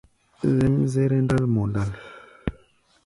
[0.55, 1.89] Zɛ́mzɛ́rɛ́ ndál mɔ ndǎl.